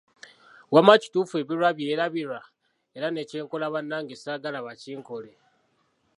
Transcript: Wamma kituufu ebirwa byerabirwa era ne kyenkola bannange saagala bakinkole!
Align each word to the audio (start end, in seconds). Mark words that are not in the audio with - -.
Wamma 0.73 0.93
kituufu 1.01 1.33
ebirwa 1.41 1.69
byerabirwa 1.77 2.39
era 2.97 3.07
ne 3.11 3.21
kyenkola 3.29 3.67
bannange 3.73 4.15
saagala 4.23 4.59
bakinkole! 4.65 5.31